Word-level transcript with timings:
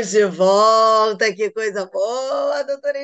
Estamos 0.00 0.10
de 0.10 0.24
volta, 0.26 1.32
que 1.34 1.50
coisa 1.50 1.86
boa, 1.86 2.62
doutora! 2.64 2.98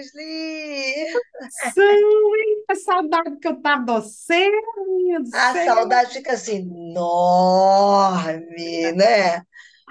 São, 1.48 1.84
hein? 1.84 2.64
A 2.68 2.74
saudade 2.76 3.36
que 3.38 3.48
eu 3.48 3.60
tava 3.60 3.84
de 3.84 3.92
você, 3.92 4.50
minha 4.98 5.20
A 5.32 5.54
céu. 5.54 5.64
saudade 5.64 6.12
fica 6.14 6.32
assim, 6.32 6.56
enorme, 6.90 8.42
né? 8.92 9.42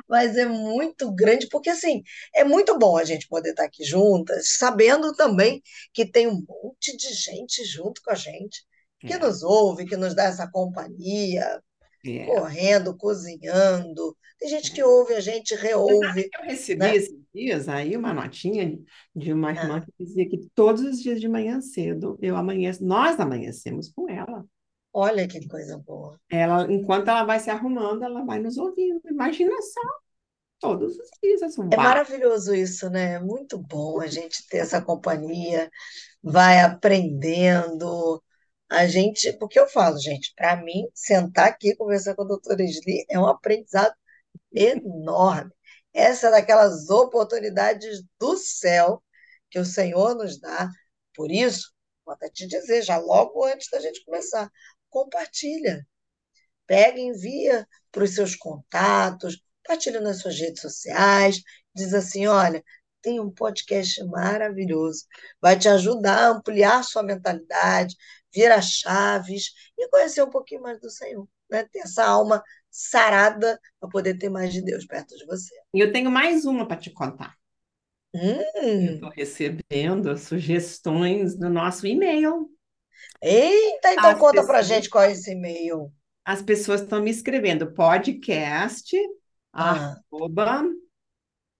Mas 0.09 0.37
é 0.37 0.45
muito 0.45 1.13
grande, 1.13 1.47
porque 1.49 1.69
assim, 1.69 2.03
é 2.35 2.43
muito 2.43 2.77
bom 2.79 2.97
a 2.97 3.05
gente 3.05 3.27
poder 3.27 3.51
estar 3.51 3.65
aqui 3.65 3.83
juntas, 3.85 4.57
sabendo 4.57 5.13
também 5.15 5.61
que 5.93 6.05
tem 6.09 6.27
um 6.27 6.43
monte 6.47 6.97
de 6.97 7.13
gente 7.13 7.63
junto 7.65 8.01
com 8.03 8.11
a 8.11 8.15
gente, 8.15 8.65
que 9.05 9.15
É, 9.15 9.19
nos 9.19 9.43
ouve, 9.43 9.85
que 9.87 9.97
nos 9.97 10.15
dá 10.15 10.25
essa 10.25 10.49
companhia, 10.51 11.61
é. 12.05 12.25
correndo, 12.25 12.95
cozinhando. 12.95 14.15
Tem 14.37 14.49
gente 14.49 14.71
que 14.71 14.81
é. 14.81 14.85
ouve 14.85 15.13
a 15.13 15.19
gente, 15.19 15.53
reouve, 15.55 16.29
que 16.29 16.37
eu 16.37 16.43
recebi 16.43 16.79
né? 16.79 16.95
esses 16.95 17.19
dias 17.33 17.67
aí 17.67 17.95
uma 17.97 18.13
notinha 18.13 18.79
de 19.15 19.33
uma 19.33 19.51
irmã 19.51 19.77
Ah, 19.77 19.81
que 19.81 19.91
dizia 19.99 20.29
que 20.29 20.49
todos 20.55 20.81
os 20.81 21.01
dias 21.01 21.19
de 21.19 21.27
manhã 21.27 21.59
cedo 21.61 22.17
eu 22.21 22.35
amanheço, 22.35 22.83
nós 22.83 23.19
amanhecemos 23.19 23.89
com 23.91 24.09
ela. 24.09 24.45
olha 24.93 25.27
que 25.27 25.47
coisa 25.47 25.77
boa. 25.77 26.19
Ela, 26.29 26.71
enquanto 26.71 27.09
ela 27.09 27.23
vai 27.23 27.39
se 27.39 27.49
arrumando, 27.49 28.03
ela 28.03 28.23
vai 28.23 28.39
nos 28.39 28.57
ouvindo. 28.57 29.01
Imagina 29.05 29.55
só, 29.61 29.81
todos 30.59 30.97
os 30.97 31.09
dias, 31.21 31.41
assim, 31.41 31.61
É 31.71 31.77
maravilhoso 31.77 32.53
isso, 32.53 32.89
né? 32.89 33.13
É 33.13 33.19
muito 33.19 33.57
bom 33.57 33.99
a 34.01 34.07
gente 34.07 34.45
ter 34.47 34.57
essa 34.57 34.81
companhia, 34.81 35.69
vai 36.21 36.61
aprendendo. 36.61 38.21
A 38.69 38.85
gente, 38.87 39.33
porque 39.33 39.59
eu 39.59 39.67
falo, 39.67 39.97
gente, 39.99 40.33
para 40.35 40.55
mim, 40.57 40.87
sentar 40.93 41.47
aqui 41.49 41.69
e 41.69 41.75
conversar 41.75 42.15
com 42.15 42.21
a 42.23 42.27
doutora 42.27 42.63
Esli 42.63 43.05
é 43.09 43.19
um 43.19 43.25
aprendizado 43.25 43.95
enorme. 44.53 45.51
Essa 45.93 46.27
é 46.27 46.31
daquelas 46.31 46.89
oportunidades 46.89 48.03
do 48.19 48.37
céu 48.37 49.03
que 49.49 49.59
o 49.59 49.65
Senhor 49.65 50.15
nos 50.15 50.39
dá. 50.39 50.69
Por 51.15 51.31
isso, 51.31 51.73
vou 52.05 52.13
até 52.13 52.29
te 52.29 52.47
dizer, 52.47 52.83
já 52.83 52.97
logo 52.97 53.43
antes 53.45 53.69
da 53.71 53.79
gente 53.79 54.03
começar, 54.05 54.51
compartilha. 54.89 55.85
Pega, 56.67 56.99
envia 56.99 57.67
para 57.91 58.03
os 58.03 58.15
seus 58.15 58.35
contatos, 58.35 59.41
partilha 59.63 60.01
nas 60.01 60.19
suas 60.21 60.39
redes 60.39 60.61
sociais, 60.61 61.41
diz 61.75 61.93
assim: 61.93 62.27
olha, 62.27 62.63
tem 63.01 63.19
um 63.19 63.31
podcast 63.31 64.03
maravilhoso, 64.05 65.05
vai 65.41 65.57
te 65.57 65.67
ajudar 65.69 66.17
a 66.27 66.29
ampliar 66.29 66.83
sua 66.83 67.03
mentalidade, 67.03 67.95
virar 68.33 68.61
chaves 68.61 69.51
e 69.77 69.87
conhecer 69.89 70.23
um 70.23 70.29
pouquinho 70.29 70.61
mais 70.61 70.79
do 70.79 70.89
Senhor, 70.89 71.27
né? 71.49 71.63
Ter 71.65 71.79
essa 71.79 72.05
alma 72.05 72.43
sarada 72.69 73.59
para 73.79 73.89
poder 73.89 74.17
ter 74.17 74.29
mais 74.29 74.53
de 74.53 74.61
Deus 74.63 74.85
perto 74.85 75.15
de 75.17 75.25
você. 75.25 75.53
E 75.73 75.79
eu 75.79 75.91
tenho 75.91 76.11
mais 76.11 76.45
uma 76.45 76.67
para 76.67 76.77
te 76.79 76.91
contar. 76.91 77.35
Eu 78.81 78.91
estou 78.93 79.09
Hum, 79.09 79.15
recebendo 79.15 80.17
sugestões 80.17 81.37
no 81.37 81.49
nosso 81.49 81.85
e-mail. 81.87 82.49
eita, 83.21 83.93
então 83.93 84.13
As 84.13 84.17
conta 84.17 84.45
para 84.45 84.61
pessoas 84.61 84.61
gente 84.61 84.89
qual 84.89 85.03
é 85.05 85.11
esse 85.13 85.31
e-mail. 85.31 85.89
As 86.25 86.41
pessoas 86.41 86.81
estão 86.81 87.01
me 87.01 87.09
escrevendo 87.11 87.73
podcast 87.73 88.95
Ah, 89.57 90.01
arroba 90.11 90.63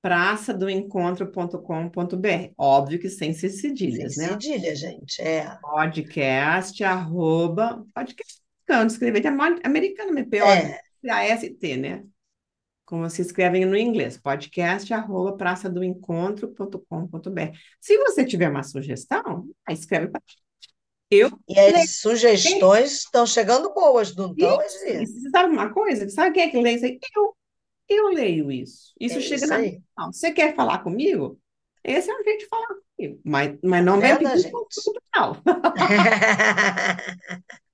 praçadoencontro.com.br. 0.01 2.53
Óbvio 2.57 2.99
que 2.99 3.09
sem 3.09 3.33
ser 3.33 3.49
sem 3.49 3.69
cedilhas, 3.69 4.17
né? 4.17 4.29
cedilha, 4.29 4.75
gente. 4.75 5.21
É, 5.21 5.57
Podcast 5.61 6.83
arroba 6.83 7.85
podcast 7.93 8.41
americano, 8.67 8.91
escrever 8.91 9.27
americano, 9.63 10.11
me 10.13 10.21
é. 10.21 10.25
P-O-D-C-A-S-T, 10.25 11.77
né? 11.77 12.03
Como 12.85 13.09
se 13.09 13.21
escrevem 13.21 13.65
no 13.65 13.77
inglês. 13.77 14.17
Podcast 14.17 14.93
arroba 14.93 15.37
praçadoencontro.com.br. 15.37 17.57
Se 17.79 17.97
você 17.97 18.25
tiver 18.25 18.49
uma 18.49 18.63
sugestão, 18.63 19.47
aí 19.65 19.75
escreve 19.75 20.07
para 20.07 20.21
eu 21.11 21.31
E 21.47 21.55
leio. 21.55 21.77
as 21.77 21.95
sugestões 21.95 22.99
estão 22.99 23.25
chegando 23.25 23.73
boas, 23.73 24.15
não 24.15 24.31
estão, 24.31 24.57
você 24.57 25.03
sabe 25.31 25.51
uma 25.51 25.73
coisa? 25.73 26.07
Sabe 26.09 26.33
quem 26.33 26.43
é 26.43 26.49
que 26.49 26.61
lê 26.61 26.73
isso 26.73 26.85
aí? 26.85 26.99
Eu. 27.15 27.35
Eu 27.89 28.09
leio 28.09 28.51
isso. 28.51 28.93
Isso 28.99 29.17
É 29.17 29.21
chega 29.21 29.35
isso 29.35 29.47
na 29.47 29.57
minha 29.57 29.81
mão. 29.97 30.13
Você 30.13 30.31
quer 30.31 30.55
falar 30.55 30.79
comigo? 30.79 31.39
Esse 31.83 32.11
é 32.11 32.15
um 32.15 32.23
jeito 32.23 32.39
de 32.39 32.47
falar 32.47 32.67
comigo. 32.97 33.19
Mas, 33.25 33.57
mas 33.63 33.83
não 33.85 33.99
vem 33.99 34.17
pedir 34.17 34.37
gente? 34.39 34.51
não. 35.15 35.41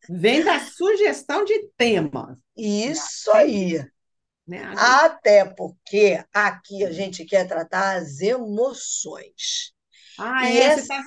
Vem 0.07 0.43
da 0.43 0.59
sugestão 0.59 1.43
de 1.43 1.67
temas, 1.75 2.37
Isso 2.55 3.31
ok? 3.31 3.41
aí. 3.41 3.85
Né? 4.47 4.63
Gente... 4.63 4.79
Até 4.79 5.45
porque 5.45 6.23
aqui 6.31 6.85
a 6.85 6.91
gente 6.91 7.25
quer 7.25 7.47
tratar 7.47 7.97
as 7.97 8.21
emoções. 8.21 9.73
Ah, 10.17 10.49
E 10.49 10.59
é, 10.59 10.63
essa, 10.63 10.81
está 10.81 11.01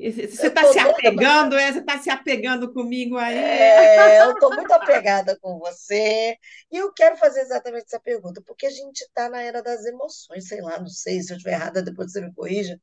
você 0.00 0.46
eu 0.46 0.54
tá 0.54 0.62
tô 0.62 0.72
se 0.72 0.78
apegando, 0.78 1.56
é, 1.56 1.72
você 1.72 1.78
está 1.80 1.98
se 1.98 2.08
apegando 2.08 2.72
comigo 2.72 3.18
aí. 3.18 3.36
É, 3.36 4.22
eu 4.22 4.32
estou 4.32 4.54
muito 4.54 4.72
apegada 4.72 5.38
com 5.40 5.58
você 5.58 6.36
e 6.70 6.76
eu 6.76 6.92
quero 6.92 7.16
fazer 7.16 7.40
exatamente 7.40 7.84
essa 7.86 8.00
pergunta, 8.00 8.42
porque 8.46 8.66
a 8.66 8.70
gente 8.70 9.02
está 9.02 9.28
na 9.28 9.42
era 9.42 9.62
das 9.62 9.84
emoções, 9.84 10.48
sei 10.48 10.62
lá, 10.62 10.78
não 10.78 10.88
sei 10.88 11.20
se 11.22 11.32
eu 11.32 11.36
estiver 11.36 11.54
errada, 11.54 11.82
depois 11.82 12.12
você 12.12 12.20
me 12.20 12.32
corrija. 12.32 12.80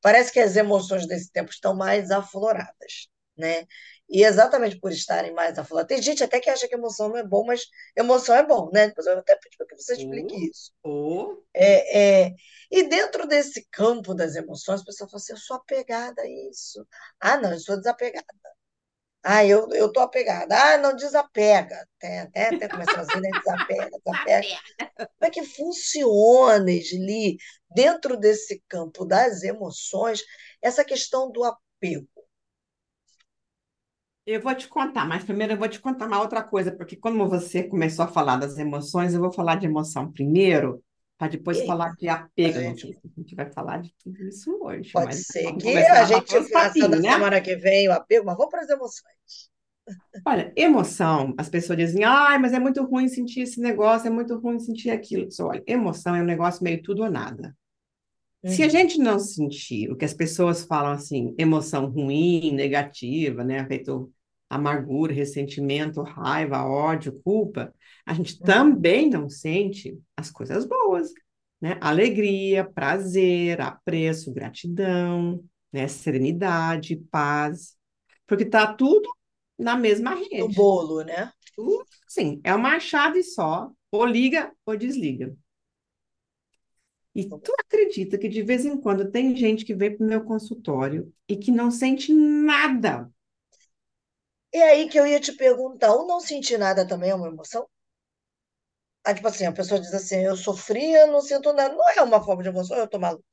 Parece 0.00 0.32
que 0.32 0.38
as 0.38 0.54
emoções 0.56 1.06
desse 1.06 1.32
tempo 1.32 1.50
estão 1.50 1.74
mais 1.74 2.10
afloradas, 2.12 3.08
né? 3.36 3.66
E 4.08 4.22
exatamente 4.24 4.78
por 4.78 4.92
estarem 4.92 5.32
mais 5.34 5.58
afloradas. 5.58 5.88
Tem 5.88 6.02
gente 6.02 6.22
até 6.22 6.38
que 6.40 6.48
acha 6.48 6.68
que 6.68 6.74
emoção 6.74 7.08
não 7.08 7.16
é 7.16 7.24
bom, 7.24 7.44
mas 7.44 7.66
emoção 7.96 8.36
é 8.36 8.46
bom, 8.46 8.70
né? 8.72 8.88
Depois 8.88 9.06
eu 9.06 9.14
vou 9.14 9.20
até 9.20 9.36
pedir 9.36 9.56
para 9.56 9.66
que 9.66 9.76
você 9.76 9.94
explique 9.94 10.48
isso. 10.50 10.72
ou, 10.82 11.42
É, 11.52 12.26
é, 12.28 12.34
e 12.70 12.84
dentro 12.88 13.26
desse 13.26 13.66
campo 13.70 14.14
das 14.14 14.36
emoções, 14.36 14.80
a 14.82 14.84
pessoa 14.84 15.08
fala 15.10 15.20
assim: 15.20 15.32
eu 15.32 15.38
sou 15.38 15.56
apegada 15.56 16.22
a 16.22 16.28
isso. 16.50 16.86
Ah, 17.20 17.36
não, 17.36 17.52
eu 17.52 17.58
sou 17.58 17.76
desapegada. 17.76 18.24
Ah, 19.22 19.44
eu, 19.44 19.68
eu 19.72 19.92
tô 19.92 20.00
apegada. 20.00 20.54
Ah, 20.56 20.78
não 20.78 20.94
desapega. 20.94 21.76
Até, 21.98 22.20
até, 22.20 22.48
até 22.50 22.68
começou 22.68 23.02
assim, 23.02 23.20
né? 23.20 23.30
Desapega, 23.34 23.90
desapega. 24.04 24.60
Como 24.96 25.10
é 25.22 25.30
que 25.30 25.44
funciona, 25.44 26.70
Esli, 26.70 27.36
dentro 27.74 28.16
desse 28.16 28.62
campo 28.68 29.04
das 29.04 29.42
emoções, 29.42 30.22
essa 30.62 30.84
questão 30.84 31.30
do 31.30 31.44
apego? 31.44 32.08
Eu 34.26 34.40
vou 34.40 34.54
te 34.54 34.68
contar, 34.68 35.06
mas 35.06 35.24
primeiro 35.24 35.52
eu 35.54 35.56
vou 35.58 35.68
te 35.68 35.80
contar 35.80 36.06
uma 36.06 36.20
outra 36.20 36.42
coisa, 36.42 36.72
porque 36.72 36.96
como 36.96 37.28
você 37.28 37.62
começou 37.64 38.04
a 38.04 38.08
falar 38.08 38.36
das 38.36 38.58
emoções, 38.58 39.14
eu 39.14 39.20
vou 39.20 39.32
falar 39.32 39.56
de 39.56 39.66
emoção 39.66 40.10
primeiro, 40.12 40.82
para 41.18 41.28
depois 41.28 41.62
falar 41.62 41.90
Eita, 41.90 42.00
de 42.00 42.08
a 42.42 42.48
apego. 42.48 42.60
Não 42.62 42.74
gente 42.74 42.98
a 43.04 43.20
gente 43.20 43.34
vai 43.34 43.50
falar 43.52 43.78
de 43.82 43.94
tudo 44.02 44.22
isso 44.28 44.52
hoje, 44.62 44.96
pode 44.96 45.14
mas 45.14 45.24
ser 45.30 45.52
que 45.56 45.78
a 45.78 46.02
a 46.02 46.04
gente 46.04 46.42
faça 46.50 46.88
da 46.88 46.98
papinhos, 46.98 47.02
né? 47.02 47.10
semana 47.10 47.40
que 47.40 47.54
vem 47.56 47.88
o 47.88 47.92
apego, 47.92 48.26
mas 48.26 48.36
vamos 48.36 48.50
para 48.50 48.62
as 48.62 48.70
emoções. 48.70 49.50
Olha, 50.24 50.52
emoção, 50.56 51.34
as 51.38 51.48
pessoas 51.48 51.78
dizem, 51.78 52.02
ai, 52.04 52.38
mas 52.38 52.52
é 52.52 52.58
muito 52.58 52.82
ruim 52.84 53.08
sentir 53.08 53.40
esse 53.42 53.60
negócio, 53.60 54.08
é 54.08 54.10
muito 54.10 54.36
ruim 54.38 54.58
sentir 54.58 54.90
aquilo. 54.90 55.30
Só, 55.30 55.46
olha, 55.48 55.62
emoção 55.66 56.14
é 56.16 56.22
um 56.22 56.24
negócio 56.24 56.64
meio 56.64 56.82
tudo 56.82 57.02
ou 57.04 57.10
nada. 57.10 57.56
Se 58.44 58.62
a 58.62 58.68
Uhum, 58.68 58.70
gente 58.70 58.98
não 58.98 59.18
sentir 59.18 59.90
o 59.90 59.96
que 59.96 60.04
as 60.04 60.14
pessoas 60.14 60.64
falam 60.64 60.92
assim, 60.92 61.34
emoção 61.38 61.86
ruim, 61.90 62.52
negativa, 62.52 63.44
né, 63.44 63.66
feito 63.66 64.12
amargura, 64.48 65.12
ressentimento, 65.12 66.02
raiva, 66.02 66.64
ódio, 66.64 67.20
culpa, 67.24 67.74
a 68.04 68.14
gente 68.14 68.34
uhum. 68.34 68.46
também 68.46 69.10
não 69.10 69.28
sente 69.28 69.98
as 70.16 70.30
coisas 70.30 70.64
boas, 70.64 71.12
né? 71.60 71.78
Alegria, 71.80 72.64
prazer, 72.64 73.60
apreço, 73.60 74.32
gratidão, 74.32 75.42
né, 75.72 75.88
serenidade, 75.88 76.96
paz, 77.10 77.76
porque 78.26 78.44
tá 78.44 78.72
tudo 78.72 79.08
na 79.58 79.76
mesma 79.76 80.14
No 80.14 80.24
rede. 80.28 80.54
bolo, 80.54 81.02
né? 81.02 81.30
Sim, 82.06 82.40
é 82.44 82.54
uma 82.54 82.78
chave 82.78 83.22
só, 83.22 83.70
ou 83.90 84.04
liga 84.04 84.52
ou 84.64 84.76
desliga. 84.76 85.34
E 87.14 87.26
tu 87.26 87.52
acredita 87.58 88.18
que 88.18 88.28
de 88.28 88.42
vez 88.42 88.66
em 88.66 88.78
quando 88.78 89.10
tem 89.10 89.34
gente 89.34 89.64
que 89.64 89.74
vem 89.74 89.96
para 89.96 90.04
o 90.04 90.08
meu 90.08 90.22
consultório 90.22 91.10
e 91.26 91.34
que 91.34 91.50
não 91.50 91.70
sente 91.70 92.12
nada? 92.12 93.10
E 94.52 94.60
aí 94.60 94.88
que 94.88 94.98
eu 94.98 95.06
ia 95.06 95.20
te 95.20 95.32
perguntar, 95.32 95.94
o 95.94 96.04
não 96.04 96.18
sentir 96.20 96.58
nada 96.58 96.84
também 96.86 97.10
é 97.10 97.14
uma 97.14 97.28
emoção? 97.28 97.68
Ah, 99.04 99.14
tipo 99.14 99.28
assim, 99.28 99.46
a 99.46 99.52
pessoa 99.52 99.80
diz 99.80 99.94
assim, 99.94 100.16
eu 100.24 100.36
sofri, 100.36 100.92
eu 100.92 101.06
não 101.06 101.20
sinto 101.22 101.52
nada. 101.52 101.74
Não 101.74 101.88
é 101.90 102.02
uma 102.02 102.22
forma 102.22 102.42
de 102.42 102.48
emoção, 102.48 102.76
eu 102.76 102.88
tô 102.88 102.98
maluca. 102.98 103.24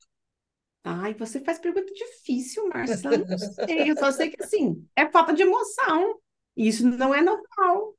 Ai, 0.84 1.14
você 1.14 1.40
faz 1.40 1.58
pergunta 1.58 1.92
difícil, 1.92 2.68
Marcela. 2.68 3.18
Não 3.18 3.38
sei, 3.38 3.90
eu 3.90 3.96
só 3.96 4.12
sei 4.12 4.30
que 4.30 4.42
assim, 4.42 4.86
é 4.94 5.10
falta 5.10 5.32
de 5.32 5.42
emoção. 5.42 6.20
Isso 6.56 6.86
não 6.86 7.14
é 7.14 7.22
normal. 7.22 7.96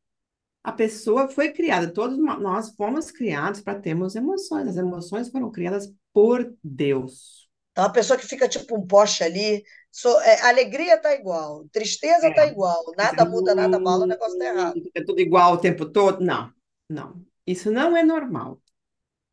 A 0.64 0.72
pessoa 0.72 1.28
foi 1.30 1.52
criada, 1.52 1.94
todos 1.94 2.18
nós 2.18 2.76
fomos 2.76 3.12
criados 3.12 3.62
para 3.62 3.80
termos 3.80 4.16
emoções. 4.16 4.68
As 4.70 4.78
emoções 4.78 5.30
foram 5.30 5.52
criadas 5.52 5.94
por 6.14 6.56
Deus. 6.64 7.45
Então, 7.76 7.84
a 7.86 7.90
pessoa 7.92 8.18
que 8.18 8.26
fica 8.28 8.48
tipo 8.48 8.78
um 8.78 8.88
poste 8.88 9.24
ali, 9.24 9.64
so- 9.92 10.20
é, 10.22 10.42
alegria 10.44 10.98
tá 11.02 11.14
igual, 11.14 11.68
tristeza 11.74 12.32
tá 12.34 12.44
É. 12.44 12.48
igual, 12.48 12.82
Fica, 12.86 12.96
nada 12.98 13.26
muda, 13.26 13.54
nada 13.54 13.80
bala, 13.80 14.06
o 14.06 14.08
negócio 14.08 14.38
tá 14.38 14.46
errado. 14.46 14.80
fica 14.84 15.06
tudo 15.06 15.20
igual 15.20 15.54
o 15.54 15.58
tempo 15.58 15.86
todo. 15.86 16.24
Não, 16.24 16.52
não. 16.90 17.26
Isso 17.46 17.72
não 17.72 17.96
é 17.96 18.04
normal. 18.04 18.62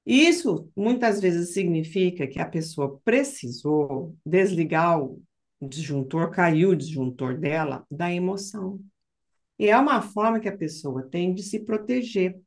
Isso 0.06 0.70
muitas 0.76 1.20
vezes 1.20 1.54
significa 1.54 2.26
que 2.26 2.40
a 2.40 2.46
pessoa 2.48 3.00
precisou 3.04 4.16
desligar 4.26 5.02
o 5.02 5.22
disjuntor, 5.60 6.30
caiu 6.30 6.70
o 6.70 6.76
disjuntor 6.76 7.38
dela 7.38 7.86
da 7.90 8.12
emoção. 8.12 8.80
E 9.58 9.68
é 9.68 9.78
uma 9.78 10.02
forma 10.02 10.40
que 10.40 10.48
a 10.48 10.56
pessoa 10.56 11.02
tem 11.08 11.34
de 11.34 11.42
se 11.42 11.60
proteger, 11.60 12.40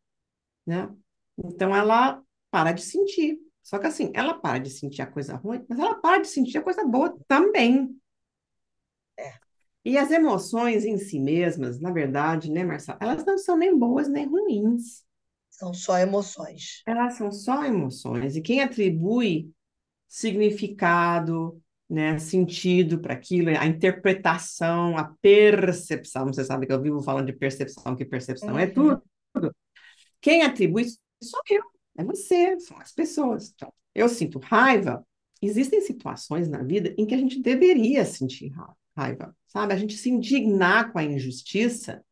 né? 0.66 0.94
Então 1.38 1.76
ela 1.76 2.22
para 2.52 2.72
de 2.74 2.84
sentir. 2.84 3.40
Só 3.66 3.80
que 3.80 3.88
assim, 3.88 4.12
ela 4.14 4.36
para 4.36 4.60
de 4.60 4.70
sentir 4.70 5.02
a 5.02 5.08
coisa 5.08 5.36
ruim, 5.36 5.66
mas 5.68 5.80
ela 5.80 5.96
para 5.96 6.22
de 6.22 6.28
sentir 6.28 6.60
a 6.60 6.62
coisa 6.62 6.86
boa 6.86 7.18
também. 7.28 8.00
É. 9.20 9.34
E 9.84 9.98
as 9.98 10.12
emoções 10.12 10.86
em 10.86 11.00
si 11.00 11.20
mesmas, 11.20 11.80
na 11.80 11.92
verdade, 11.92 12.52
né, 12.52 12.64
Marcelo, 12.64 13.00
elas 13.02 13.26
não 13.26 13.40
são 13.40 13.58
nem 13.58 13.76
boas 13.78 14.08
nem 14.08 14.28
ruins. 14.28 15.04
São 15.50 15.74
só 15.74 15.98
emoções. 15.98 16.84
Elas 16.86 17.16
são 17.16 17.32
só 17.32 17.66
emoções. 17.66 18.36
E 18.36 18.42
quem 18.42 18.62
atribui 18.62 19.50
significado, 20.08 21.60
né, 21.90 22.20
sentido 22.20 23.00
para 23.00 23.16
aquilo, 23.16 23.50
a 23.50 23.66
interpretação, 23.66 24.96
a 24.96 25.06
percepção, 25.22 26.28
você 26.28 26.44
sabe 26.44 26.68
que 26.68 26.74
eu 26.74 26.82
vivo 26.82 27.02
falando 27.02 27.26
de 27.26 27.34
percepção, 27.34 27.96
que 27.96 28.06
percepção 28.06 28.60
é 28.60 28.66
Uhum. 28.66 28.74
tudo. 28.74 29.02
Quem 30.22 30.44
atribui 30.44 30.86
sou 31.22 31.42
eu, 31.50 31.64
é 31.98 32.04
você, 32.04 32.60
são 32.60 32.78
as 32.80 32.92
pessoas. 32.92 33.52
Então, 33.56 33.72
eu 33.94 34.10
sinto 34.10 34.40
raiva. 34.40 35.06
Existem 35.42 35.82
situações 35.82 36.48
na 36.48 36.64
vida 36.64 36.94
em 36.98 37.06
que 37.06 37.14
a 37.14 37.18
gente 37.18 37.42
deveria 37.42 38.06
sentir 38.06 38.52
raiva, 38.96 39.36
sabe? 39.48 39.74
A 39.74 39.78
gente 39.78 39.96
se 39.98 40.10
indignar 40.10 40.92
com 40.92 41.00
a 41.00 41.04
injustiça 41.04 42.04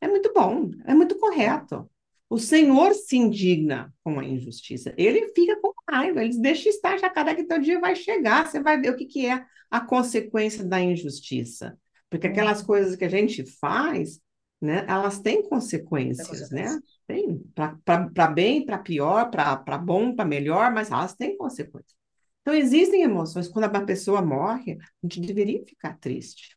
é 0.00 0.08
muito 0.08 0.32
bom, 0.34 0.70
é 0.86 0.94
muito 0.94 1.16
correto. 1.18 1.88
O 2.28 2.38
Senhor 2.38 2.94
se 2.94 3.16
indigna 3.16 3.94
com 4.02 4.18
a 4.18 4.24
injustiça. 4.24 4.94
Ele 4.96 5.28
fica 5.34 5.60
com 5.60 5.72
raiva, 5.88 6.24
ele 6.24 6.38
deixa 6.40 6.68
estar, 6.68 6.98
já 6.98 7.10
cada 7.10 7.34
que 7.34 7.44
teu 7.44 7.60
dia 7.60 7.78
vai 7.78 7.94
chegar, 7.94 8.46
você 8.46 8.60
vai 8.60 8.80
ver 8.80 8.90
o 8.90 8.96
que, 8.96 9.04
que 9.04 9.26
é 9.26 9.44
a 9.70 9.80
consequência 9.80 10.64
da 10.64 10.80
injustiça. 10.80 11.78
Porque 12.08 12.26
aquelas 12.26 12.60
Uhum. 12.60 12.66
coisas 12.66 12.96
que 12.96 13.04
a 13.04 13.08
gente 13.08 13.44
faz, 13.44 14.20
né, 14.62 14.86
elas 14.88 15.18
têm 15.18 15.42
consequências, 15.42 16.48
né? 16.50 16.78
Tem, 17.04 17.36
para 17.84 18.28
bem, 18.28 18.64
para 18.64 18.78
pior, 18.78 19.28
para 19.28 19.76
bom, 19.76 20.14
para 20.14 20.24
melhor, 20.24 20.72
mas 20.72 20.88
elas 20.88 21.16
têm 21.16 21.36
consequências. 21.36 21.96
Então, 22.40 22.54
existem 22.54 23.02
emoções. 23.02 23.48
Quando 23.48 23.68
uma 23.68 23.84
pessoa 23.84 24.22
morre, 24.22 24.78
a 24.80 24.86
gente 25.02 25.20
deveria 25.20 25.64
ficar 25.66 25.98
triste. 25.98 26.56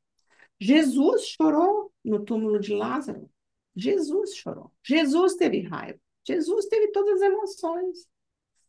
Jesus 0.62 1.30
chorou 1.30 1.92
no 2.04 2.24
túmulo 2.24 2.60
de 2.60 2.74
Lázaro. 2.74 3.28
Jesus 3.76 4.36
chorou. 4.36 4.72
Jesus 4.84 5.36
teve 5.36 5.62
raiva. 5.62 6.00
Jesus 6.24 6.68
teve 6.68 6.92
todas 6.92 7.16
as 7.16 7.22
emoções. 7.22 8.08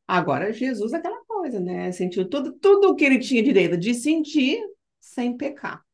Agora, 0.08 0.52
Jesus 0.52 0.94
aquela 0.94 1.22
coisa, 1.26 1.60
né? 1.60 1.92
Sentiu 1.92 2.28
tudo, 2.28 2.52
tudo 2.52 2.88
o 2.88 2.94
que 2.94 3.04
ele 3.04 3.18
tinha 3.18 3.42
direito 3.42 3.76
de 3.76 3.92
sentir 3.92 4.58
sem 4.98 5.36
pecar. 5.36 5.84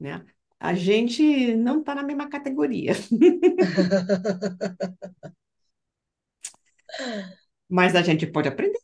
Né? 0.00 0.24
A 0.60 0.74
gente 0.74 1.54
não 1.56 1.80
está 1.80 1.94
na 1.94 2.02
mesma 2.02 2.28
categoria. 2.28 2.92
Mas 7.68 7.94
a 7.94 8.02
gente 8.02 8.26
pode 8.26 8.48
aprender, 8.48 8.78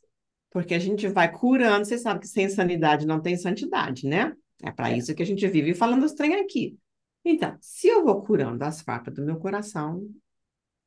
porque 0.50 0.74
a 0.74 0.78
gente 0.78 1.08
vai 1.08 1.32
curando. 1.32 1.84
Você 1.84 1.98
sabe 1.98 2.20
que 2.20 2.28
sem 2.28 2.48
sanidade 2.48 3.06
não 3.06 3.20
tem 3.20 3.36
santidade, 3.36 4.06
né? 4.06 4.32
É 4.62 4.70
para 4.70 4.96
isso 4.96 5.14
que 5.14 5.22
a 5.22 5.26
gente 5.26 5.46
vive 5.48 5.74
falando 5.74 6.04
os 6.04 6.14
aqui. 6.20 6.78
Então, 7.24 7.56
se 7.60 7.88
eu 7.88 8.04
vou 8.04 8.22
curando 8.22 8.62
as 8.64 8.82
farpas 8.82 9.14
do 9.14 9.24
meu 9.24 9.38
coração, 9.38 10.08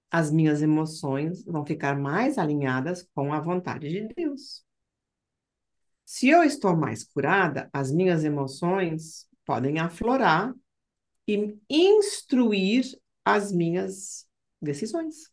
as 0.10 0.32
minhas 0.32 0.62
emoções 0.62 1.44
vão 1.44 1.66
ficar 1.66 1.98
mais 1.98 2.38
alinhadas 2.38 3.08
com 3.14 3.34
a 3.34 3.42
vontade 3.42 3.90
de 3.90 4.08
Deus. 4.16 4.64
Se 6.06 6.30
eu 6.30 6.44
estou 6.44 6.76
mais 6.76 7.04
curada, 7.04 7.70
as 7.74 7.92
minhas 7.92 8.24
emoções 8.24 9.28
podem 9.46 9.80
aflorar 9.80 10.54
e 11.28 11.60
instruir 11.70 12.86
as 13.26 13.52
minhas 13.52 14.26
decisões. 14.62 15.30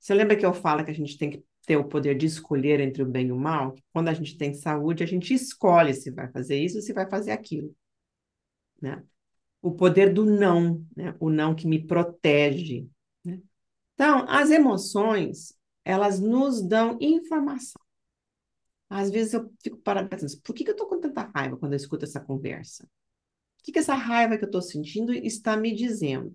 Você 0.00 0.14
lembra 0.14 0.36
que 0.36 0.46
eu 0.46 0.54
falo 0.54 0.84
que 0.84 0.90
a 0.90 0.94
gente 0.94 1.18
tem 1.18 1.30
que 1.30 1.44
ter 1.66 1.76
o 1.76 1.88
poder 1.88 2.16
de 2.16 2.26
escolher 2.26 2.80
entre 2.80 3.02
o 3.02 3.06
bem 3.06 3.28
e 3.28 3.32
o 3.32 3.36
mal? 3.36 3.74
Quando 3.92 4.08
a 4.08 4.14
gente 4.14 4.36
tem 4.36 4.54
saúde, 4.54 5.02
a 5.02 5.06
gente 5.06 5.32
escolhe 5.32 5.94
se 5.94 6.10
vai 6.10 6.30
fazer 6.30 6.58
isso 6.58 6.76
ou 6.76 6.82
se 6.82 6.92
vai 6.92 7.08
fazer 7.08 7.32
aquilo. 7.32 7.74
Né? 8.80 9.02
O 9.62 9.72
poder 9.72 10.12
do 10.12 10.24
não, 10.24 10.84
né? 10.96 11.14
o 11.20 11.30
não 11.30 11.54
que 11.54 11.66
me 11.66 11.86
protege. 11.86 12.86
Né? 13.24 13.40
Então, 13.94 14.26
as 14.28 14.50
emoções, 14.50 15.54
elas 15.84 16.20
nos 16.20 16.62
dão 16.62 16.98
informação. 17.00 17.80
Às 18.88 19.10
vezes 19.10 19.32
eu 19.34 19.50
fico 19.62 19.78
parada 19.78 20.08
pensando, 20.08 20.40
por 20.42 20.54
que, 20.54 20.64
que 20.64 20.70
eu 20.70 20.74
estou 20.74 20.86
com 20.86 21.00
tanta 21.00 21.30
raiva 21.34 21.56
quando 21.56 21.72
eu 21.72 21.76
escuto 21.76 22.04
essa 22.04 22.20
conversa? 22.20 22.86
Que, 23.64 23.72
que 23.72 23.80
essa 23.80 23.94
raiva 23.94 24.38
que 24.38 24.44
eu 24.44 24.48
estou 24.48 24.62
sentindo 24.62 25.12
está 25.12 25.56
me 25.56 25.74
dizendo? 25.74 26.34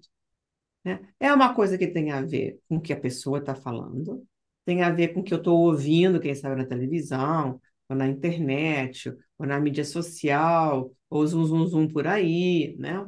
Né? 0.83 0.99
É 1.19 1.33
uma 1.33 1.53
coisa 1.53 1.77
que 1.77 1.87
tem 1.87 2.11
a 2.11 2.21
ver 2.21 2.59
com 2.67 2.77
o 2.77 2.81
que 2.81 2.93
a 2.93 2.99
pessoa 2.99 3.39
está 3.39 3.55
falando, 3.55 4.25
tem 4.65 4.83
a 4.83 4.89
ver 4.91 5.09
com 5.09 5.21
o 5.21 5.23
que 5.23 5.33
eu 5.33 5.37
estou 5.39 5.59
ouvindo, 5.59 6.19
quem 6.19 6.35
sabe 6.35 6.55
na 6.55 6.67
televisão, 6.67 7.61
ou 7.89 7.95
na 7.95 8.07
internet, 8.07 9.09
ou 9.37 9.45
na 9.45 9.59
mídia 9.59 9.85
social, 9.85 10.91
ou 11.09 11.27
zum, 11.27 11.45
zum, 11.45 11.67
zum 11.67 11.87
por 11.87 12.07
aí, 12.07 12.75
né? 12.77 13.05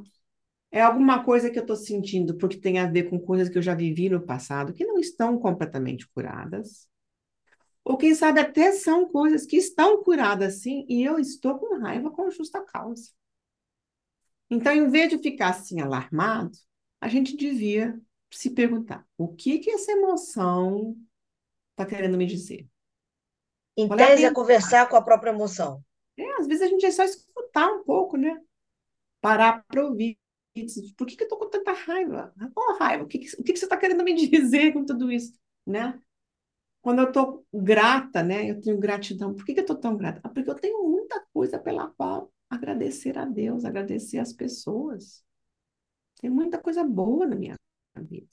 É 0.72 0.82
alguma 0.82 1.24
coisa 1.24 1.50
que 1.50 1.60
eu 1.60 1.64
estou 1.64 1.76
sentindo 1.76 2.38
porque 2.38 2.58
tem 2.58 2.80
a 2.80 2.88
ver 2.88 3.10
com 3.10 3.20
coisas 3.20 3.50
que 3.50 3.58
eu 3.58 3.62
já 3.62 3.76
vivi 3.76 4.10
no 4.10 4.22
passado, 4.26 4.74
que 4.74 4.86
não 4.86 5.00
estão 5.00 5.38
completamente 5.38 6.08
curadas. 6.10 6.88
Ou 7.84 7.98
quem 7.98 8.16
sabe 8.16 8.40
até 8.40 8.72
são 8.72 9.10
coisas 9.10 9.46
que 9.46 9.58
estão 9.58 10.04
curadas 10.04 10.62
sim, 10.62 10.86
e 10.88 11.04
eu 11.04 11.20
estou 11.20 11.58
com 11.60 11.80
raiva 11.80 12.12
com 12.12 12.30
justa 12.32 12.62
causa. 12.62 13.12
Então, 14.52 14.74
em 14.74 14.90
vez 14.90 15.10
de 15.10 15.18
ficar 15.18 15.52
assim 15.52 15.80
alarmado, 15.80 16.52
a 17.00 17.08
gente 17.08 17.38
devia 17.38 17.98
se 18.30 18.50
perguntar: 18.50 19.08
o 19.18 19.30
que 19.30 19.60
que 19.60 19.72
essa 19.72 19.94
emoção 19.94 20.98
está 21.72 21.86
querendo 21.86 22.18
me 22.18 22.26
dizer? 22.26 22.68
Em 23.78 23.88
Qual 23.88 23.98
é 23.98 24.04
a 24.04 24.08
tese, 24.08 24.26
é 24.26 24.34
conversar 24.34 24.90
com 24.90 24.98
a 24.98 25.02
própria 25.02 25.32
emoção. 25.32 25.82
É, 26.18 26.30
às 26.34 26.48
vezes 26.48 26.64
a 26.64 26.68
gente 26.68 26.86
é 26.86 26.92
só 26.92 27.04
escutar 27.04 27.72
um 27.72 27.84
pouco, 27.86 28.18
né? 28.18 28.38
Parar 29.22 29.64
para 29.66 29.86
ouvir. 29.86 30.20
Por 30.98 31.08
que 31.08 31.16
que 31.16 31.24
eu 31.24 31.28
estou 31.28 31.40
com 31.40 31.50
tanta 31.50 31.72
raiva? 31.72 32.34
Qual 32.54 32.78
raiva? 32.78 33.06
O 33.06 33.08
que 33.08 33.20
que, 33.20 33.34
o 33.40 33.44
que 33.44 33.54
que 33.54 33.60
você 33.60 33.66
está 33.66 33.78
querendo 33.78 34.04
me 34.04 34.14
dizer 34.28 34.74
com 34.74 34.86
tudo 34.86 35.10
isso, 35.10 35.34
né? 35.66 35.98
Quando 36.82 37.00
eu 37.00 37.08
estou 37.08 37.46
grata, 37.54 38.22
né? 38.22 38.52
Eu 38.52 38.60
tenho 38.60 38.78
gratidão. 38.78 39.34
Por 39.34 39.46
que 39.46 39.54
que 39.54 39.62
eu 39.62 39.64
estou 39.64 39.78
tão 39.78 39.96
grata? 39.96 40.20
Ah, 40.22 40.30
porque 40.30 40.50
eu 40.50 40.56
tenho 40.56 40.84
muita 40.84 41.26
coisa 41.34 41.58
pela 41.58 41.88
qual 41.92 42.30
agradecer 42.52 43.18
a 43.18 43.26
Deus, 43.26 43.64
agradecer 43.64 44.20
as 44.20 44.34
pessoas. 44.34 45.24
Tem 46.20 46.30
muita 46.30 46.60
coisa 46.60 46.84
boa 46.84 47.26
na 47.26 47.36
minha 47.36 47.56
vida. 47.98 48.30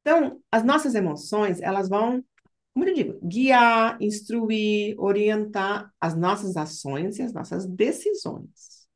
Então, 0.00 0.42
as 0.50 0.64
nossas 0.64 0.94
emoções, 0.94 1.60
elas 1.60 1.88
vão, 1.88 2.24
como 2.72 2.88
eu 2.88 2.94
digo, 2.94 3.20
guiar, 3.26 4.00
instruir, 4.00 4.98
orientar 4.98 5.92
as 6.00 6.16
nossas 6.16 6.56
ações 6.56 7.18
e 7.18 7.22
as 7.22 7.32
nossas 7.32 7.66
decisões. 7.66 8.88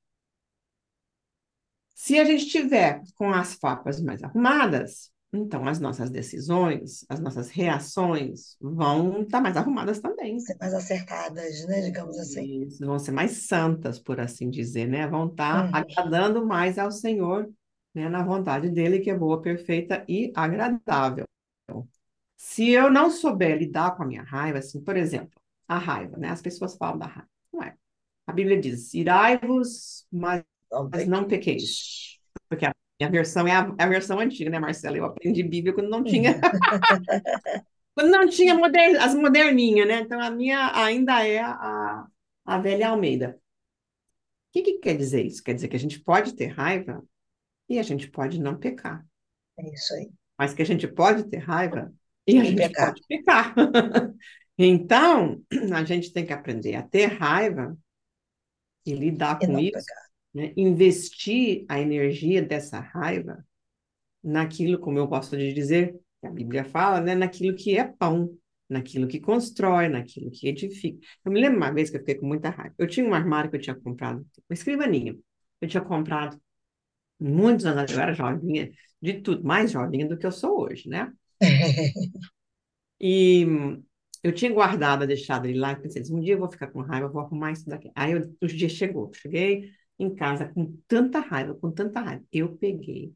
Se 1.95 2.19
a 2.19 2.25
gente 2.25 2.47
tiver 2.47 3.02
com 3.14 3.31
as 3.31 3.55
farpas 3.55 4.00
mais 4.00 4.23
arrumadas, 4.23 5.12
então 5.32 5.66
as 5.68 5.78
nossas 5.78 6.10
decisões, 6.10 7.04
as 7.08 7.20
nossas 7.20 7.50
reações 7.50 8.56
vão 8.60 9.22
estar 9.22 9.40
mais 9.40 9.56
arrumadas 9.56 10.00
também. 10.00 10.38
Ser 10.40 10.56
mais 10.58 10.75
acertadas, 10.75 11.64
né? 11.66 11.80
Digamos 11.82 12.18
assim. 12.18 12.62
Isso, 12.66 12.84
vão 12.84 12.99
ser 12.99 13.12
mais 13.12 13.46
santas, 13.46 13.99
por 13.99 14.20
assim 14.20 14.50
dizer, 14.50 14.87
né? 14.87 15.06
Vão 15.06 15.26
estar 15.28 15.66
Uhum. 15.66 15.75
agradando 15.75 16.44
mais 16.46 16.78
ao 16.78 16.90
Senhor, 16.90 17.49
né? 17.94 18.08
Na 18.08 18.22
vontade 18.25 18.70
dele, 18.70 19.00
que 19.00 19.10
é 19.10 19.16
boa, 19.16 19.40
perfeita 19.40 20.04
e 20.08 20.32
agradável. 20.34 21.25
Se 22.37 22.70
eu 22.70 22.90
não 22.90 23.10
souber 23.10 23.58
lidar 23.58 23.96
com 23.96 24.02
a 24.02 24.06
minha 24.06 24.22
raiva, 24.22 24.58
assim, 24.58 24.82
por 24.82 24.96
exemplo, 24.96 25.40
a 25.68 25.78
raiva, 25.78 26.16
né? 26.16 26.28
As 26.30 26.42
pessoas 26.42 26.76
falam 26.76 26.99
da 26.99 27.06
raiva. 27.06 27.28
Não 27.52 27.62
é. 27.62 27.76
A 28.26 28.32
Bíblia 28.32 28.60
diz: 28.60 28.94
irai-vos, 28.94 30.06
mas 30.12 30.44
Não 30.70 30.88
mas 30.92 31.06
não 31.08 31.26
pequeis. 31.28 32.18
Porque 32.49 32.66
a 32.66 32.75
minha 33.00 33.11
versão 33.11 33.47
é 33.47 33.52
a, 33.57 33.75
é 33.78 33.85
a 33.85 33.88
versão 33.88 34.19
antiga, 34.21 34.50
né, 34.50 34.59
Marcela? 34.59 34.97
Eu 34.97 35.04
aprendi 35.07 35.42
Bíblia 35.42 35.75
quando 35.75 35.88
não 35.90 36.04
tinha. 36.04 36.40
quando 37.95 38.11
não 38.11 38.28
tinha 38.28 38.54
moder, 38.54 39.00
as 39.02 39.14
moderninhas, 39.14 39.87
né? 39.88 40.00
Então 40.00 40.21
a 40.21 40.30
minha 40.30 40.73
ainda 40.85 41.26
é 41.26 41.38
a, 41.40 42.07
a 42.45 42.59
velha 42.59 42.88
Almeida. 42.88 43.38
O 44.49 44.52
que, 44.52 44.62
que 44.62 44.78
quer 44.78 44.97
dizer 44.97 45.25
isso? 45.26 45.42
Quer 45.42 45.54
dizer 45.54 45.66
que 45.69 45.75
a 45.76 45.78
gente 45.78 45.99
pode 46.00 46.35
ter 46.37 46.47
raiva 46.49 47.02
e 47.69 47.78
a 47.78 47.85
gente 47.85 48.11
pode 48.11 48.40
não 48.40 48.59
pecar. 48.59 49.07
É 49.59 49.62
isso 49.73 49.95
aí. 49.95 50.11
Mas 50.38 50.54
que 50.54 50.62
a 50.62 50.66
gente 50.66 50.88
pode 50.88 51.25
ter 51.28 51.38
raiva 51.38 51.92
e 52.26 52.38
a 52.38 52.45
E 52.45 52.45
gente 52.45 52.73
pecar. 52.73 52.95
pode 52.95 53.02
pecar. 53.09 53.54
então, 54.59 55.42
a 55.75 55.85
gente 55.85 56.12
tem 56.12 56.25
que 56.26 56.33
aprender 56.33 56.75
a 56.76 56.83
ter 56.83 57.07
raiva 57.07 57.76
e 58.87 58.92
lidar 58.95 59.42
E 59.42 59.47
com 59.47 59.59
isso 59.59 59.71
pecar. 59.71 60.10
Né? 60.34 60.52
investir 60.56 61.64
a 61.68 61.80
energia 61.80 62.42
dessa 62.42 62.80
raiva 62.80 63.44
naquilo, 64.22 64.78
como 64.78 64.99
eu 64.99 65.06
gosto 65.06 65.37
de 65.37 65.52
dizer, 65.52 65.94
A 66.22 66.30
Bíblia 66.30 66.64
fala, 66.64 67.00
né, 67.00 67.14
naquilo 67.14 67.56
que 67.56 67.76
é 67.76 67.84
pão, 67.84 68.37
naquilo 68.68 69.08
que 69.08 69.20
constrói, 69.20 69.88
naquilo 69.88 70.30
que 70.30 70.49
edifica. 70.49 70.99
Eu 71.25 71.32
me 71.32 71.40
lembro 71.40 71.56
uma 71.56 71.72
vez 71.72 71.90
que 71.90 71.96
eu 71.96 72.00
fiquei 72.00 72.16
com 72.16 72.26
muita 72.26 72.50
raiva. 72.50 72.75
Eu 72.78 72.87
tinha 72.87 73.06
um 73.06 73.14
armário 73.14 73.50
que 73.50 73.56
eu 73.56 73.60
tinha 73.60 73.75
comprado, 73.75 74.18
uma 74.20 74.54
escrivaninha. 74.54 75.16
Eu 75.60 75.68
tinha 75.68 75.82
comprado 75.82 76.40
muitos 77.18 77.66
anos, 77.66 77.92
eu 77.92 78.00
era 78.00 78.12
jovinha, 78.14 78.70
de 79.00 79.20
tudo, 79.22 79.44
mais 79.44 79.70
jovinha 79.72 80.08
do 80.08 80.18
que 80.18 80.26
eu 80.26 80.32
sou 80.32 80.62
hoje, 80.62 80.88
né? 80.88 81.12
E 83.00 83.46
eu 84.22 84.32
tinha 84.32 84.52
guardado, 84.52 85.06
deixado 85.06 85.46
ele 85.46 85.58
lá, 85.58 85.75
pensei, 85.75 86.02
um 86.10 86.20
dia 86.20 86.34
eu 86.34 86.38
vou 86.38 86.50
ficar 86.50 86.66
com 86.68 86.80
raiva, 86.82 87.08
vou 87.08 87.22
arrumar 87.22 87.52
isso 87.52 87.68
daqui. 87.68 87.90
Aí 87.94 88.12
eu, 88.12 88.37
os 88.42 88.52
dias 88.52 88.72
chegou, 88.72 89.10
cheguei 89.14 89.70
em 90.00 90.14
casa 90.14 90.49
com 90.49 90.76
tanta 90.88 91.21
raiva, 91.21 91.54
com 91.54 91.71
tanta 91.71 92.00
raiva. 92.00 92.25
Eu 92.33 92.57
peguei 92.57 93.14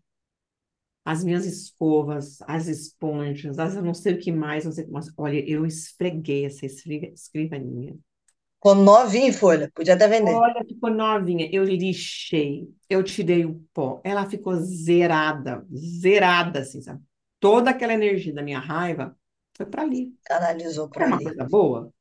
as 1.04 1.22
minhas 1.22 1.44
escovas, 1.44 2.38
as 2.42 2.66
esponjas, 2.66 3.58
as 3.58 3.76
eu 3.76 3.82
não 3.82 3.92
sei 3.92 4.14
o 4.14 4.18
que 4.18 4.32
mais, 4.32 4.64
não 4.64 4.72
sei 4.72 4.84
o 4.84 4.86
que 4.86 4.92
mais. 4.92 5.06
Olha, 5.16 5.38
eu 5.48 5.66
esfreguei 5.66 6.46
essa 6.46 6.64
escrivaninha. 6.64 7.96
Ficou 8.54 8.74
novinha 8.74 9.28
em 9.28 9.32
folha, 9.32 9.70
podia 9.74 9.92
até 9.92 10.08
vender. 10.08 10.32
Olha, 10.32 10.64
ficou 10.66 10.88
novinha. 10.90 11.48
Eu 11.52 11.64
lixei, 11.64 12.66
eu 12.88 13.02
tirei 13.02 13.44
o 13.44 13.62
pó. 13.74 14.00
Ela 14.02 14.28
ficou 14.28 14.56
zerada, 14.56 15.66
zerada, 15.74 16.60
assim, 16.60 16.80
sabe? 16.80 17.02
Toda 17.38 17.70
aquela 17.70 17.92
energia 17.92 18.32
da 18.32 18.42
minha 18.42 18.58
raiva 18.58 19.14
foi 19.54 19.66
para 19.66 19.82
ali. 19.82 20.14
Canalizou 20.24 20.88
para 20.88 21.06
uma 21.06 21.16
ali. 21.16 21.24
coisa 21.24 21.44
boa? 21.44 21.92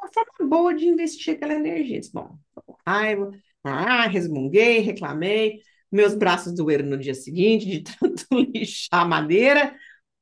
Uma 0.00 0.08
forma 0.12 0.48
boa 0.48 0.74
de 0.74 0.86
investir 0.86 1.34
aquela 1.34 1.54
energia. 1.54 2.00
Bom, 2.12 2.38
raiva, 2.86 3.32
ah, 3.64 4.06
resmunguei, 4.08 4.80
reclamei, 4.80 5.60
meus 5.90 6.14
braços 6.14 6.54
doeram 6.54 6.86
no 6.86 6.98
dia 6.98 7.14
seguinte 7.14 7.66
de 7.66 7.82
tanto 7.98 8.26
lixar 8.54 9.02
a 9.02 9.04
madeira, 9.08 9.76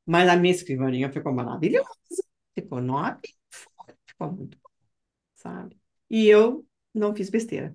mas 0.07 0.29
a 0.29 0.37
minha 0.37 0.55
escrivaninha 0.55 1.11
ficou 1.13 1.33
maravilhosa, 1.35 1.89
ficou 2.55 2.81
nova, 2.81 3.21
ficou 4.07 4.33
muito 4.33 4.59
bom, 4.63 4.71
sabe? 5.37 5.77
E 6.11 6.27
eu 6.29 6.67
não 6.95 7.15
fiz 7.17 7.31
besteira. 7.31 7.75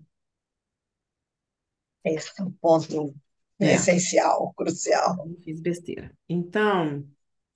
Esse 2.03 2.32
é 2.39 2.44
um 2.44 2.51
ponto 2.51 3.13
É. 3.60 3.75
essencial, 3.75 4.53
crucial. 4.56 5.18
Não 5.18 5.36
fiz 5.44 5.62
besteira. 5.62 6.12
Então, 6.27 7.08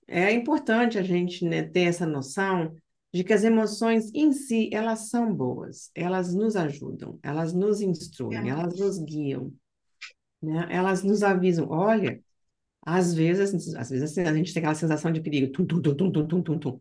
é 0.06 0.32
importante 0.32 0.98
a 0.98 1.02
gente, 1.02 1.44
né, 1.44 1.62
ter 1.64 1.82
essa 1.82 2.06
noção 2.06 2.74
de 3.16 3.24
que 3.24 3.32
as 3.32 3.44
emoções 3.44 4.10
em 4.14 4.30
si, 4.30 4.68
elas 4.70 5.08
são 5.08 5.34
boas, 5.34 5.90
elas 5.94 6.34
nos 6.34 6.54
ajudam, 6.54 7.18
elas 7.22 7.54
nos 7.54 7.80
instruem, 7.80 8.50
elas 8.50 8.78
nos 8.78 8.98
guiam, 8.98 9.50
né? 10.42 10.68
Elas 10.70 11.02
nos 11.02 11.22
avisam, 11.22 11.66
olha, 11.70 12.22
às 12.82 13.14
vezes, 13.14 13.74
às 13.74 13.88
vezes 13.88 14.10
assim, 14.10 14.20
a 14.20 14.34
gente 14.34 14.52
tem 14.52 14.60
aquela 14.60 14.74
sensação 14.74 15.10
de 15.10 15.22
perigo, 15.22 15.50
tum, 15.50 15.64
tum, 15.64 15.80
tum, 15.80 15.94
tum, 15.94 16.26
tum, 16.26 16.42
tum, 16.42 16.58
tum, 16.58 16.80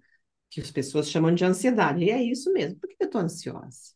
que 0.50 0.60
as 0.60 0.70
pessoas 0.70 1.10
chamam 1.10 1.34
de 1.34 1.46
ansiedade, 1.46 2.04
e 2.04 2.10
é 2.10 2.22
isso 2.22 2.52
mesmo, 2.52 2.78
por 2.80 2.90
que 2.90 2.98
eu 3.00 3.06
estou 3.06 3.22
ansiosa? 3.22 3.94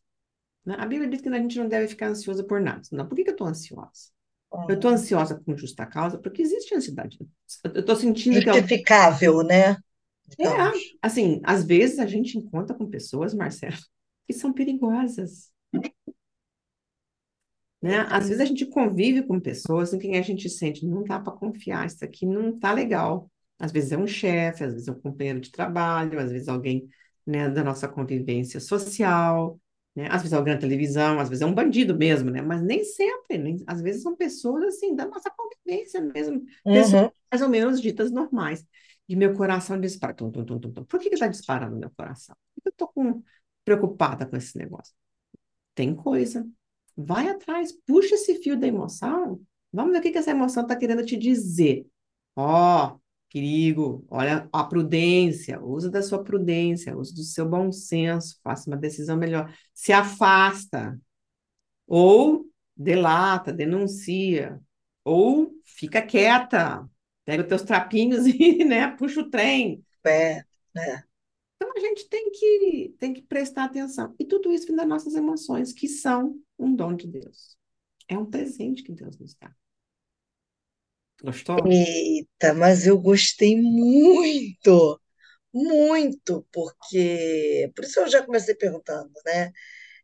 Né? 0.64 0.76
A 0.78 0.86
Bíblia 0.86 1.10
diz 1.10 1.20
que 1.20 1.28
a 1.28 1.38
gente 1.38 1.58
não 1.58 1.68
deve 1.68 1.88
ficar 1.88 2.08
ansiosa 2.08 2.42
por 2.42 2.58
nada, 2.58 2.80
não, 2.90 3.06
por 3.06 3.16
que, 3.16 3.22
que 3.24 3.30
eu 3.30 3.34
estou 3.34 3.46
ansiosa? 3.46 4.08
Eu 4.66 4.76
estou 4.76 4.90
é. 4.90 4.94
ansiosa 4.94 5.40
com 5.44 5.56
justa 5.56 5.86
causa, 5.86 6.18
porque 6.18 6.42
existe 6.42 6.74
ansiedade. 6.74 7.18
Eu 7.62 7.80
estou 7.80 7.94
sentindo 7.94 8.40
que... 8.40 8.52
Justificável, 8.52 9.42
né? 9.44 9.76
É, 10.38 10.46
assim, 11.02 11.40
às 11.44 11.64
vezes 11.64 11.98
a 11.98 12.06
gente 12.06 12.38
encontra 12.38 12.74
com 12.76 12.88
pessoas, 12.88 13.34
Marcelo, 13.34 13.76
que 14.26 14.32
são 14.34 14.52
perigosas. 14.52 15.50
Né? 17.82 18.00
Às 18.10 18.28
vezes 18.28 18.40
a 18.40 18.44
gente 18.44 18.66
convive 18.66 19.22
com 19.22 19.40
pessoas 19.40 19.92
em 19.92 19.98
quem 19.98 20.16
a 20.18 20.22
gente 20.22 20.48
sente, 20.50 20.86
não 20.86 21.02
dá 21.02 21.18
para 21.18 21.32
confiar, 21.32 21.86
isso 21.86 22.04
aqui 22.04 22.26
não 22.26 22.58
tá 22.58 22.72
legal. 22.72 23.30
Às 23.58 23.72
vezes 23.72 23.92
é 23.92 23.98
um 23.98 24.06
chefe, 24.06 24.64
às 24.64 24.72
vezes 24.72 24.88
é 24.88 24.92
um 24.92 25.00
companheiro 25.00 25.40
de 25.40 25.50
trabalho, 25.50 26.18
às 26.20 26.30
vezes 26.30 26.48
alguém, 26.48 26.88
né, 27.26 27.48
da 27.48 27.64
nossa 27.64 27.88
convivência 27.88 28.60
social, 28.60 29.58
né? 29.94 30.06
Às 30.10 30.22
vezes 30.22 30.32
alguém 30.32 30.54
na 30.54 30.60
televisão, 30.60 31.18
às 31.18 31.28
vezes 31.28 31.42
é 31.42 31.46
um 31.46 31.54
bandido 31.54 31.96
mesmo, 31.96 32.30
né? 32.30 32.40
Mas 32.42 32.62
nem 32.62 32.84
sempre, 32.84 33.38
nem, 33.38 33.56
às 33.66 33.80
vezes 33.82 34.02
são 34.02 34.16
pessoas 34.16 34.64
assim 34.64 34.94
da 34.94 35.06
nossa 35.06 35.30
convivência 35.30 36.00
mesmo, 36.00 36.42
pessoas 36.70 37.02
Uhum. 37.02 37.10
mais 37.30 37.42
ou 37.42 37.48
menos 37.48 37.80
ditas 37.80 38.10
normais. 38.10 38.64
E 39.10 39.16
meu 39.16 39.34
coração 39.34 39.80
dispara. 39.80 40.14
Tum, 40.14 40.30
tum, 40.30 40.44
tum, 40.44 40.60
tum. 40.60 40.84
Por 40.84 41.00
que 41.00 41.10
que 41.10 41.18
tá 41.18 41.26
disparando 41.26 41.76
meu 41.76 41.90
coração? 41.90 42.36
Por 42.54 42.62
que 42.62 42.68
eu 42.68 42.72
tô 42.72 42.86
com, 42.86 43.20
preocupada 43.64 44.24
com 44.24 44.36
esse 44.36 44.56
negócio? 44.56 44.94
Tem 45.74 45.92
coisa. 45.92 46.48
Vai 46.96 47.28
atrás, 47.28 47.72
puxa 47.84 48.14
esse 48.14 48.36
fio 48.36 48.56
da 48.56 48.68
emoção. 48.68 49.42
Vamos 49.72 49.90
ver 49.90 49.98
o 49.98 50.02
que 50.02 50.12
que 50.12 50.18
essa 50.18 50.30
emoção 50.30 50.62
está 50.62 50.76
querendo 50.76 51.04
te 51.04 51.16
dizer. 51.16 51.88
Ó, 52.36 52.98
perigo, 53.32 54.04
olha 54.08 54.48
a 54.52 54.62
prudência, 54.62 55.60
usa 55.60 55.90
da 55.90 56.02
sua 56.02 56.22
prudência, 56.22 56.96
usa 56.96 57.12
do 57.12 57.24
seu 57.24 57.48
bom 57.48 57.72
senso, 57.72 58.38
faça 58.44 58.70
uma 58.70 58.76
decisão 58.76 59.16
melhor. 59.16 59.52
Se 59.74 59.92
afasta, 59.92 60.96
ou 61.84 62.48
delata, 62.76 63.52
denuncia, 63.52 64.60
ou 65.02 65.50
fica 65.64 66.00
quieta, 66.00 66.88
pega 67.30 67.42
os 67.42 67.48
teus 67.48 67.62
trapinhos 67.62 68.26
e, 68.26 68.64
né, 68.64 68.88
puxa 68.96 69.20
o 69.20 69.30
trem. 69.30 69.84
É, 70.04 70.38
é. 70.76 71.02
Então 71.56 71.72
a 71.76 71.80
gente 71.80 72.08
tem 72.08 72.30
que, 72.30 72.94
tem 72.98 73.12
que 73.12 73.22
prestar 73.22 73.64
atenção. 73.64 74.14
E 74.18 74.24
tudo 74.24 74.52
isso 74.52 74.66
vem 74.66 74.76
das 74.76 74.88
nossas 74.88 75.14
emoções, 75.14 75.72
que 75.72 75.86
são 75.86 76.34
um 76.58 76.74
dom 76.74 76.94
de 76.94 77.06
Deus. 77.06 77.56
É 78.08 78.18
um 78.18 78.26
presente 78.26 78.82
que 78.82 78.92
Deus 78.92 79.16
nos 79.18 79.34
dá. 79.34 79.54
Gostou? 81.22 81.58
Eita, 81.66 82.54
mas 82.54 82.86
eu 82.86 82.98
gostei 82.98 83.60
muito, 83.60 85.00
muito, 85.52 86.46
porque. 86.50 87.70
Por 87.76 87.84
isso 87.84 88.00
eu 88.00 88.08
já 88.08 88.24
comecei 88.24 88.54
perguntando, 88.54 89.12
né? 89.24 89.52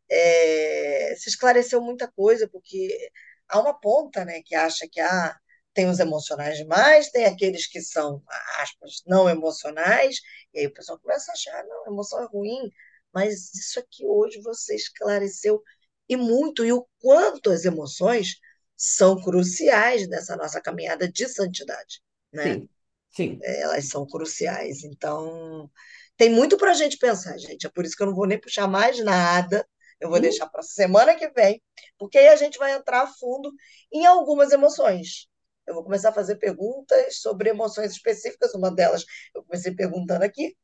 É, 0.09 1.15
se 1.17 1.27
esclareceu 1.27 1.81
muita 1.81 2.07
coisa, 2.09 2.47
porque 2.47 3.09
há 3.49 3.59
uma 3.59 3.73
ponta, 3.73 4.23
né, 4.23 4.41
que 4.45 4.55
acha 4.55 4.87
que 4.89 5.01
ah, 5.01 5.35
tem 5.77 5.89
os 5.89 5.99
emocionais 5.99 6.57
demais, 6.57 7.09
tem 7.11 7.25
aqueles 7.25 7.67
que 7.67 7.81
são, 7.81 8.23
aspas, 8.59 9.03
não 9.05 9.29
emocionais, 9.29 10.17
e 10.53 10.59
aí 10.59 10.67
o 10.67 10.73
pessoal 10.73 10.99
começa 10.99 11.31
a 11.31 11.33
achar, 11.33 11.63
não, 11.65 11.87
emoção 11.87 12.23
é 12.23 12.27
ruim, 12.27 12.71
mas 13.13 13.53
isso 13.55 13.79
aqui 13.79 14.05
hoje 14.05 14.41
você 14.41 14.75
esclareceu 14.75 15.61
e 16.09 16.17
muito, 16.17 16.65
e 16.65 16.73
o 16.73 16.87
quanto 16.99 17.51
as 17.51 17.65
emoções 17.65 18.35
são 18.75 19.21
cruciais 19.21 20.07
nessa 20.09 20.35
nossa 20.35 20.61
caminhada 20.61 21.07
de 21.11 21.27
santidade, 21.29 22.01
né? 22.33 22.57
Sim, 22.57 22.69
sim. 23.09 23.43
Elas 23.43 23.87
são 23.89 24.05
cruciais. 24.07 24.83
Então, 24.83 25.69
tem 26.17 26.29
muito 26.29 26.57
para 26.57 26.71
a 26.71 26.73
gente 26.73 26.97
pensar, 26.97 27.37
gente. 27.37 27.65
É 27.67 27.69
por 27.69 27.85
isso 27.85 27.95
que 27.95 28.03
eu 28.03 28.07
não 28.07 28.15
vou 28.15 28.27
nem 28.27 28.39
puxar 28.39 28.67
mais 28.67 29.03
nada. 29.03 29.67
Eu 29.99 30.09
vou 30.09 30.19
Hum? 30.19 30.19
deixar 30.19 30.47
para 30.49 30.61
semana 30.63 31.15
que 31.15 31.27
vem, 31.29 31.61
porque 31.97 32.17
aí 32.17 32.27
a 32.29 32.35
gente 32.35 32.57
vai 32.59 32.73
entrar 32.73 33.01
a 33.03 33.07
fundo 33.07 33.51
em 33.91 34.05
algumas 34.05 34.51
emoções. 34.51 35.27
Eu 35.67 35.73
vou 35.75 35.83
começar 35.83 36.09
a 36.09 36.13
fazer 36.13 36.35
perguntas 36.37 37.19
sobre 37.21 37.49
emoções 37.49 37.91
específicas. 37.91 38.53
Uma 38.55 38.71
delas 38.73 39.05
eu 39.35 39.43
comecei 39.43 39.73
perguntando 39.75 40.23
aqui, 40.23 40.55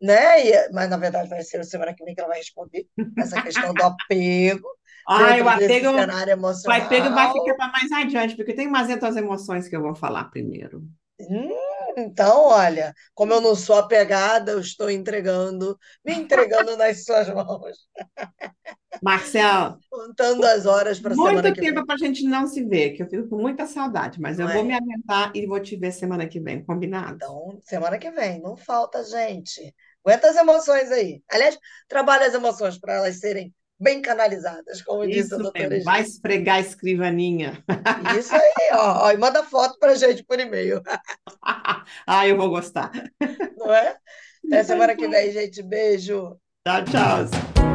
né? 0.00 0.46
E- 0.46 0.70
mas 0.72 0.88
na 0.90 0.96
verdade 0.96 1.28
vai 1.28 1.42
ser 1.42 1.60
a 1.60 1.64
semana 1.64 1.94
que 1.94 2.04
vem 2.04 2.14
que 2.14 2.20
ela 2.20 2.28
vai 2.30 2.38
responder 2.38 2.86
essa 3.18 3.40
questão 3.40 3.74
do 3.74 3.82
apego 3.84 4.68
Ah, 5.06 5.36
o 5.42 5.48
apego, 5.48 5.88
o 6.66 6.70
apego 6.70 7.12
vai 7.14 7.30
ficar 7.32 7.54
para 7.56 7.72
mais 7.72 7.90
adiante, 7.92 8.36
porque 8.36 8.54
tem 8.54 8.66
umas 8.68 8.90
outras 8.90 9.16
emoções 9.16 9.68
que 9.68 9.76
eu 9.76 9.82
vou 9.82 9.94
falar 9.94 10.24
primeiro. 10.30 10.82
Hum, 11.18 11.52
então, 11.98 12.44
olha, 12.46 12.94
como 13.14 13.32
eu 13.32 13.40
não 13.40 13.54
sou 13.54 13.76
apegada, 13.76 14.52
eu 14.52 14.60
estou 14.60 14.90
entregando, 14.90 15.78
me 16.04 16.14
entregando 16.14 16.76
nas 16.76 17.04
suas 17.04 17.28
mãos, 17.32 17.76
Marcel, 19.02 19.78
contando 19.90 20.44
as 20.44 20.64
horas 20.66 20.98
para 21.00 21.16
semana 21.16 21.52
muito 21.52 21.52
que 21.52 21.62
vem. 21.62 21.72
tempo 21.72 21.84
para 21.86 21.94
a 21.94 21.98
gente 21.98 22.22
não 22.24 22.46
se 22.46 22.64
ver, 22.64 22.92
que 22.94 23.02
eu 23.02 23.08
fico 23.08 23.28
com 23.28 23.36
muita 23.40 23.66
saudade, 23.66 24.20
mas 24.20 24.38
eu 24.38 24.46
Não 24.46 24.52
vou 24.52 24.64
é? 24.64 24.64
me 24.64 24.74
aguentar 24.74 25.32
e 25.34 25.46
vou 25.46 25.60
te 25.60 25.76
ver 25.76 25.92
semana 25.92 26.28
que 26.28 26.40
vem, 26.40 26.64
combinado? 26.64 27.22
Então, 27.22 27.58
semana 27.64 27.98
que 27.98 28.10
vem, 28.10 28.40
não 28.40 28.56
falta, 28.56 29.02
gente. 29.04 29.74
Aguenta 30.04 30.30
as 30.30 30.36
emoções 30.36 30.90
aí. 30.90 31.22
Aliás, 31.30 31.58
trabalha 31.88 32.26
as 32.26 32.34
emoções 32.34 32.78
para 32.78 32.94
elas 32.94 33.18
serem 33.18 33.54
bem 33.80 34.02
canalizadas, 34.02 34.82
como 34.82 35.06
disse 35.06 35.34
a 35.34 35.38
doutora 35.38 35.68
mesmo, 35.68 35.84
vai 35.84 36.02
esfregar 36.02 36.56
a 36.56 36.60
escrivaninha. 36.60 37.62
Isso 38.18 38.34
aí, 38.34 38.70
ó, 38.72 39.04
ó, 39.06 39.10
e 39.12 39.16
manda 39.16 39.44
foto 39.44 39.78
para 39.78 39.92
a 39.92 39.96
gente 39.96 40.24
por 40.24 40.38
e-mail, 40.40 40.82
Ah, 42.06 42.26
eu 42.26 42.36
vou 42.36 42.50
gostar. 42.50 42.90
não 43.56 43.72
é? 43.72 43.96
Até 44.46 44.64
semana 44.64 44.96
que 44.96 45.06
vem, 45.08 45.30
gente. 45.32 45.62
Beijo. 45.62 46.36
Tchau, 46.66 46.84
tchau. 46.84 47.67